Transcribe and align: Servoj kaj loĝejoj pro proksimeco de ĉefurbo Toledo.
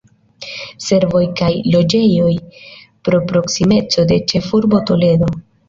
Servoj 0.85 1.21
kaj 1.41 1.49
loĝejoj 1.75 2.33
pro 3.05 3.21
proksimeco 3.35 4.09
de 4.15 4.21
ĉefurbo 4.35 4.85
Toledo. 4.93 5.35